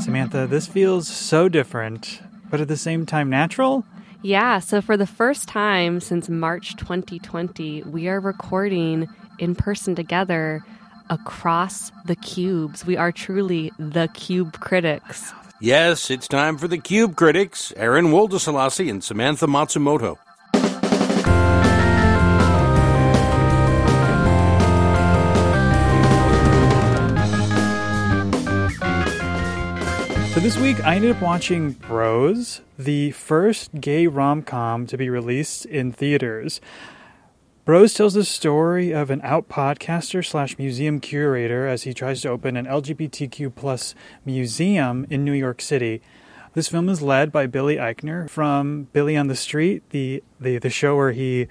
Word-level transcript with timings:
Samantha, 0.00 0.46
this 0.46 0.66
feels 0.66 1.06
so 1.06 1.48
different, 1.48 2.20
but 2.50 2.60
at 2.60 2.68
the 2.68 2.76
same 2.76 3.04
time 3.04 3.28
natural. 3.28 3.84
Yeah, 4.22 4.58
so 4.58 4.80
for 4.80 4.96
the 4.96 5.06
first 5.06 5.46
time 5.46 6.00
since 6.00 6.28
March 6.28 6.74
2020, 6.76 7.82
we 7.84 8.08
are 8.08 8.18
recording 8.18 9.08
in 9.38 9.54
person 9.54 9.94
together 9.94 10.64
across 11.10 11.92
the 12.06 12.16
cubes. 12.16 12.86
We 12.86 12.96
are 12.96 13.12
truly 13.12 13.72
the 13.78 14.08
cube 14.08 14.58
critics. 14.60 15.32
Yes, 15.60 16.10
it's 16.10 16.26
time 16.26 16.56
for 16.56 16.68
the 16.68 16.78
Cube 16.78 17.16
Critics, 17.16 17.70
Aaron 17.76 18.06
Woldeselassie 18.06 18.88
and 18.90 19.04
Samantha 19.04 19.46
Matsumoto. 19.46 20.16
So 30.32 30.38
this 30.38 30.56
week 30.56 30.78
I 30.84 30.94
ended 30.94 31.10
up 31.10 31.20
watching 31.20 31.72
Bros, 31.72 32.60
the 32.78 33.10
first 33.10 33.80
gay 33.80 34.06
rom-com 34.06 34.86
to 34.86 34.96
be 34.96 35.10
released 35.10 35.66
in 35.66 35.90
theaters. 35.90 36.60
Bros 37.64 37.94
tells 37.94 38.14
the 38.14 38.24
story 38.24 38.92
of 38.92 39.10
an 39.10 39.20
out 39.24 39.48
podcaster 39.48 40.24
slash 40.24 40.56
museum 40.56 41.00
curator 41.00 41.66
as 41.66 41.82
he 41.82 41.92
tries 41.92 42.22
to 42.22 42.28
open 42.28 42.56
an 42.56 42.66
LGBTQ 42.66 43.52
plus 43.56 43.96
museum 44.24 45.04
in 45.10 45.24
New 45.24 45.32
York 45.32 45.60
City. 45.60 46.00
This 46.54 46.68
film 46.68 46.88
is 46.88 47.02
led 47.02 47.32
by 47.32 47.48
Billy 47.48 47.74
Eichner 47.76 48.30
from 48.30 48.86
Billy 48.92 49.16
on 49.16 49.26
the 49.26 49.34
Street, 49.34 49.82
the, 49.90 50.22
the, 50.38 50.58
the 50.58 50.70
show 50.70 50.94
where 50.94 51.10
he 51.10 51.48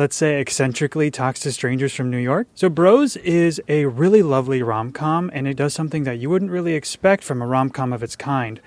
let's 0.00 0.16
say, 0.16 0.40
eccentrically 0.40 1.10
talks 1.10 1.40
to 1.40 1.52
strangers 1.52 1.94
from 1.94 2.10
New 2.10 2.16
York. 2.16 2.48
So, 2.54 2.70
Bros 2.70 3.16
is 3.16 3.60
a 3.68 3.84
really 3.84 4.22
lovely 4.22 4.62
rom 4.62 4.92
com, 4.92 5.30
and 5.34 5.46
it 5.46 5.58
does 5.58 5.74
something 5.74 6.04
that 6.04 6.18
you 6.18 6.30
wouldn't 6.30 6.50
really 6.50 6.72
expect 6.72 7.22
from 7.22 7.42
a 7.42 7.46
rom 7.46 7.68
com 7.68 7.92
of 7.92 8.02
its 8.02 8.16
kind. 8.16 8.62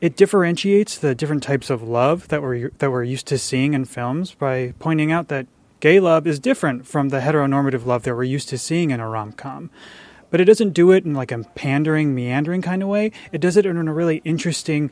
It 0.00 0.16
differentiates 0.16 0.96
the 0.96 1.14
different 1.14 1.42
types 1.42 1.68
of 1.68 1.82
love 1.82 2.28
that 2.28 2.40
we're 2.40 2.70
that 2.78 2.90
we're 2.90 3.04
used 3.04 3.26
to 3.26 3.36
seeing 3.36 3.74
in 3.74 3.84
films 3.84 4.32
by 4.32 4.72
pointing 4.78 5.12
out 5.12 5.28
that 5.28 5.46
gay 5.80 6.00
love 6.00 6.26
is 6.26 6.38
different 6.40 6.86
from 6.86 7.10
the 7.10 7.20
heteronormative 7.20 7.84
love 7.84 8.04
that 8.04 8.16
we're 8.16 8.24
used 8.24 8.48
to 8.48 8.56
seeing 8.56 8.90
in 8.90 9.00
a 9.00 9.08
rom 9.08 9.32
com. 9.32 9.70
But 10.30 10.40
it 10.40 10.46
doesn't 10.46 10.70
do 10.72 10.92
it 10.92 11.04
in 11.04 11.12
like 11.12 11.30
a 11.30 11.44
pandering, 11.54 12.14
meandering 12.14 12.62
kind 12.62 12.82
of 12.82 12.88
way. 12.88 13.12
It 13.32 13.42
does 13.42 13.58
it 13.58 13.66
in 13.66 13.76
a 13.76 13.92
really 13.92 14.22
interesting, 14.24 14.90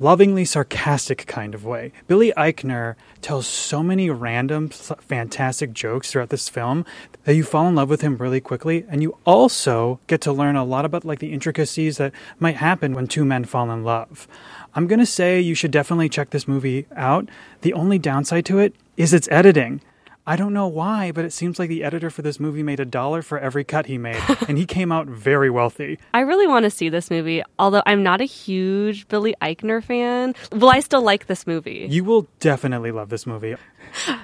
lovingly 0.00 0.46
sarcastic 0.46 1.26
kind 1.26 1.54
of 1.54 1.64
way. 1.64 1.92
Billy 2.08 2.32
Eichner 2.36 2.96
tells 3.20 3.46
so 3.46 3.82
many 3.82 4.08
random, 4.08 4.70
fantastic 4.70 5.72
jokes 5.72 6.10
throughout 6.10 6.30
this 6.30 6.48
film 6.48 6.86
that 7.24 7.34
you 7.34 7.44
fall 7.44 7.68
in 7.68 7.74
love 7.74 7.90
with 7.90 8.00
him 8.00 8.16
really 8.16 8.40
quickly, 8.40 8.84
and 8.88 9.02
you 9.02 9.16
also 9.26 10.00
get 10.06 10.22
to 10.22 10.32
learn 10.32 10.56
a 10.56 10.64
lot 10.64 10.86
about 10.86 11.04
like 11.04 11.18
the 11.18 11.32
intricacies 11.32 11.98
that 11.98 12.12
might 12.38 12.56
happen 12.56 12.94
when 12.94 13.06
two 13.06 13.24
men 13.24 13.44
fall 13.44 13.70
in 13.70 13.84
love. 13.84 14.26
I'm 14.74 14.86
gonna 14.86 15.06
say 15.06 15.38
you 15.38 15.54
should 15.54 15.70
definitely 15.70 16.08
check 16.08 16.30
this 16.30 16.48
movie 16.48 16.86
out. 16.96 17.28
The 17.60 17.74
only 17.74 17.98
downside 17.98 18.46
to 18.46 18.58
it 18.58 18.74
is 18.96 19.12
its 19.12 19.28
editing. 19.30 19.82
I 20.26 20.36
don't 20.36 20.52
know 20.52 20.68
why, 20.68 21.12
but 21.12 21.24
it 21.24 21.32
seems 21.32 21.58
like 21.58 21.68
the 21.68 21.82
editor 21.82 22.10
for 22.10 22.22
this 22.22 22.38
movie 22.38 22.62
made 22.62 22.78
a 22.78 22.84
dollar 22.84 23.22
for 23.22 23.38
every 23.38 23.64
cut 23.64 23.86
he 23.86 23.98
made, 23.98 24.22
and 24.48 24.58
he 24.58 24.66
came 24.66 24.92
out 24.92 25.06
very 25.06 25.50
wealthy. 25.50 25.98
I 26.14 26.20
really 26.20 26.46
want 26.46 26.64
to 26.64 26.70
see 26.70 26.88
this 26.88 27.10
movie, 27.10 27.42
although 27.58 27.82
I'm 27.86 28.02
not 28.02 28.20
a 28.20 28.24
huge 28.24 29.08
Billy 29.08 29.34
Eichner 29.40 29.82
fan. 29.82 30.34
Will 30.52 30.70
I 30.70 30.80
still 30.80 31.02
like 31.02 31.26
this 31.26 31.46
movie? 31.46 31.86
You 31.90 32.04
will 32.04 32.28
definitely 32.38 32.92
love 32.92 33.08
this 33.08 33.26
movie. 33.26 33.56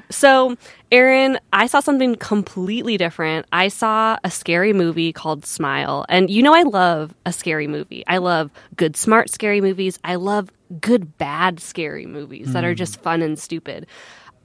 So, 0.09 0.57
Aaron, 0.93 1.41
I 1.53 1.67
saw 1.67 1.81
something 1.81 2.15
completely 2.15 2.97
different. 2.97 3.47
I 3.53 3.67
saw 3.67 4.17
a 4.23 4.31
scary 4.31 4.73
movie 4.73 5.13
called 5.13 5.45
Smile. 5.45 6.07
And 6.09 6.31
you 6.31 6.45
know, 6.45 6.55
I 6.55 6.63
love 6.63 7.13
a 7.27 7.33
scary 7.33 7.67
movie. 7.67 8.05
I 8.07 8.19
love 8.19 8.53
good, 8.77 8.97
smart, 8.97 9.29
scary 9.31 9.61
movies. 9.61 9.99
I 10.05 10.15
love 10.15 10.51
good, 10.81 11.19
bad, 11.19 11.59
scary 11.59 12.07
movies 12.07 12.49
mm. 12.49 12.53
that 12.53 12.65
are 12.65 12.75
just 12.75 13.01
fun 13.03 13.23
and 13.23 13.37
stupid. 13.37 13.87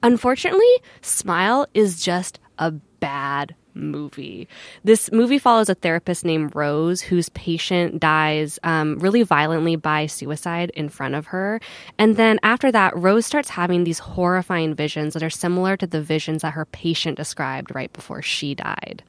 Unfortunately, 0.02 0.74
Smile 1.00 1.66
is 1.74 2.02
just 2.02 2.40
a 2.58 2.70
bad 2.70 3.54
movie. 3.74 4.48
This 4.84 5.10
movie 5.12 5.38
follows 5.38 5.68
a 5.68 5.74
therapist 5.74 6.24
named 6.24 6.54
Rose 6.54 7.00
whose 7.00 7.28
patient 7.30 8.00
dies 8.00 8.58
um, 8.62 8.98
really 8.98 9.22
violently 9.22 9.76
by 9.76 10.06
suicide 10.06 10.70
in 10.74 10.88
front 10.88 11.14
of 11.14 11.26
her. 11.26 11.60
And 11.98 12.16
then 12.16 12.38
after 12.42 12.70
that, 12.72 12.96
Rose 12.96 13.26
starts 13.26 13.48
having 13.48 13.84
these 13.84 13.98
horrifying 13.98 14.74
visions 14.74 15.14
that 15.14 15.22
are 15.22 15.30
similar 15.30 15.76
to 15.76 15.86
the 15.86 16.02
visions 16.02 16.42
that 16.42 16.52
her 16.52 16.66
patient 16.66 17.16
described 17.16 17.74
right 17.74 17.92
before 17.92 18.22
she 18.22 18.54
died. 18.54 19.02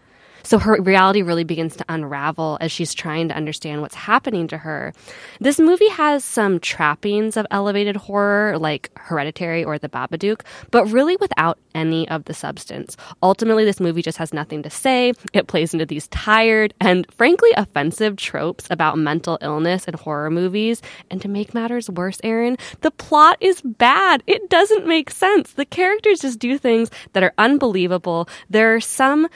So 0.43 0.59
her 0.59 0.81
reality 0.81 1.21
really 1.21 1.43
begins 1.43 1.75
to 1.77 1.85
unravel 1.89 2.57
as 2.61 2.71
she's 2.71 2.93
trying 2.93 3.29
to 3.29 3.35
understand 3.35 3.81
what's 3.81 3.95
happening 3.95 4.47
to 4.49 4.57
her. 4.57 4.93
This 5.39 5.59
movie 5.59 5.89
has 5.89 6.23
some 6.23 6.59
trappings 6.59 7.37
of 7.37 7.47
elevated 7.49 7.95
horror, 7.95 8.57
like 8.59 8.91
Hereditary 8.97 9.63
or 9.63 9.79
The 9.79 9.89
Babadook, 9.89 10.41
but 10.71 10.85
really 10.87 11.15
without 11.17 11.59
any 11.73 12.07
of 12.09 12.25
the 12.25 12.33
substance. 12.33 12.97
Ultimately, 13.21 13.65
this 13.65 13.79
movie 13.79 14.01
just 14.01 14.17
has 14.17 14.33
nothing 14.33 14.63
to 14.63 14.69
say. 14.69 15.13
It 15.33 15.47
plays 15.47 15.73
into 15.73 15.85
these 15.85 16.07
tired 16.09 16.73
and 16.79 17.11
frankly 17.13 17.49
offensive 17.55 18.17
tropes 18.17 18.67
about 18.69 18.97
mental 18.97 19.37
illness 19.41 19.85
and 19.85 19.95
horror 19.95 20.29
movies. 20.29 20.81
And 21.09 21.21
to 21.21 21.27
make 21.27 21.53
matters 21.53 21.89
worse, 21.89 22.19
Aaron, 22.23 22.57
the 22.81 22.91
plot 22.91 23.37
is 23.39 23.61
bad. 23.61 24.23
It 24.27 24.49
doesn't 24.49 24.87
make 24.87 25.09
sense. 25.09 25.53
The 25.53 25.65
characters 25.65 26.19
just 26.19 26.39
do 26.39 26.57
things 26.57 26.91
that 27.13 27.23
are 27.23 27.33
unbelievable. 27.37 28.27
There 28.49 28.75
are 28.75 28.81
some 28.81 29.27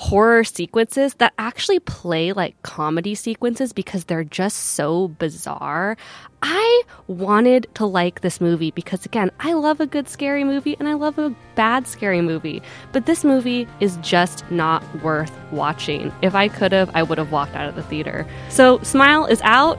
horror 0.00 0.42
sequences 0.42 1.12
that 1.16 1.30
actually 1.36 1.78
play 1.78 2.32
like 2.32 2.60
comedy 2.62 3.14
sequences 3.14 3.70
because 3.74 4.04
they're 4.04 4.24
just 4.24 4.56
so 4.56 5.08
bizarre. 5.08 5.94
I 6.40 6.82
wanted 7.06 7.68
to 7.74 7.84
like 7.84 8.22
this 8.22 8.40
movie 8.40 8.70
because, 8.70 9.04
again, 9.04 9.30
I 9.40 9.52
love 9.52 9.78
a 9.78 9.86
good 9.86 10.08
scary 10.08 10.42
movie 10.42 10.74
and 10.78 10.88
I 10.88 10.94
love 10.94 11.18
a 11.18 11.34
bad 11.54 11.86
scary 11.86 12.22
movie. 12.22 12.62
But 12.92 13.04
this 13.04 13.24
movie 13.24 13.68
is 13.80 13.98
just 13.98 14.50
not 14.50 14.82
worth 15.02 15.32
watching. 15.52 16.10
If 16.22 16.34
I 16.34 16.48
could 16.48 16.72
have, 16.72 16.90
I 16.94 17.02
would 17.02 17.18
have 17.18 17.30
walked 17.30 17.54
out 17.54 17.68
of 17.68 17.74
the 17.74 17.82
theater. 17.82 18.26
So, 18.48 18.78
Smile 18.82 19.26
is 19.26 19.42
out. 19.42 19.78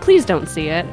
Please 0.00 0.24
don't 0.24 0.48
see 0.48 0.68
it. 0.68 0.86